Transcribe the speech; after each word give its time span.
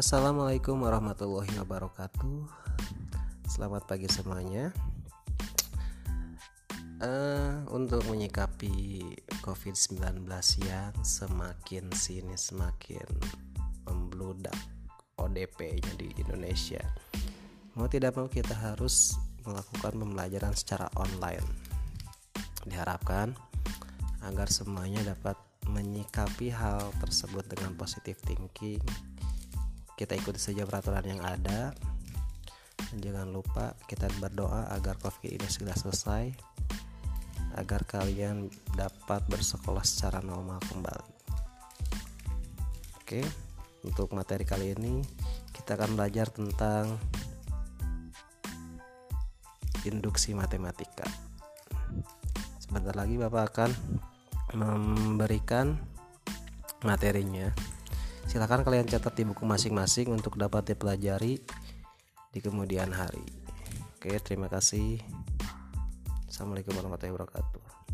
Assalamualaikum 0.00 0.80
warahmatullahi 0.80 1.60
wabarakatuh. 1.60 2.48
Selamat 3.44 3.84
pagi 3.84 4.08
semuanya. 4.08 4.72
Uh, 7.04 7.68
untuk 7.68 8.08
menyikapi 8.08 9.04
COVID-19 9.44 10.24
yang 10.64 10.96
semakin 11.04 11.92
sini 11.92 12.32
semakin 12.32 13.04
membludak 13.84 14.56
ODP-nya 15.20 15.92
di 16.00 16.16
Indonesia. 16.16 16.80
Mau 17.76 17.84
tidak 17.84 18.16
mau 18.16 18.32
kita 18.32 18.56
harus 18.56 19.20
melakukan 19.44 20.00
pembelajaran 20.00 20.56
secara 20.56 20.88
online. 20.96 21.44
Diharapkan 22.64 23.36
agar 24.24 24.48
semuanya 24.48 25.12
dapat 25.12 25.36
menyikapi 25.68 26.48
hal 26.48 26.88
tersebut 27.04 27.44
dengan 27.52 27.76
positif 27.76 28.16
thinking. 28.24 28.80
Kita 30.00 30.16
ikuti 30.16 30.40
saja 30.40 30.64
peraturan 30.64 31.04
yang 31.04 31.20
ada. 31.20 31.76
Dan 32.88 33.04
jangan 33.04 33.28
lupa 33.28 33.76
kita 33.84 34.08
berdoa 34.16 34.72
agar 34.72 34.96
COVID 34.96 35.28
ini 35.28 35.44
segera 35.44 35.76
selesai 35.76 36.32
agar 37.60 37.84
kalian 37.84 38.48
dapat 38.72 39.20
bersekolah 39.28 39.84
secara 39.84 40.24
normal 40.24 40.56
kembali. 40.72 41.12
Oke, 42.96 43.20
untuk 43.84 44.16
materi 44.16 44.48
kali 44.48 44.72
ini 44.72 45.04
kita 45.52 45.76
akan 45.76 46.00
belajar 46.00 46.32
tentang 46.32 46.96
induksi 49.84 50.32
matematika. 50.32 51.04
Sebentar 52.56 52.96
lagi 52.96 53.20
Bapak 53.20 53.44
akan 53.52 53.70
memberikan 54.56 55.76
materinya. 56.86 57.52
Silakan 58.30 58.62
kalian 58.62 58.86
catat 58.86 59.18
di 59.18 59.26
buku 59.26 59.42
masing-masing 59.42 60.14
untuk 60.14 60.38
dapat 60.38 60.62
dipelajari 60.70 61.42
di 62.30 62.38
kemudian 62.38 62.94
hari. 62.94 63.26
Oke, 63.98 64.14
terima 64.22 64.46
kasih. 64.46 65.02
Assalamualaikum 66.30 66.78
warahmatullahi 66.78 67.10
wabarakatuh 67.10 67.89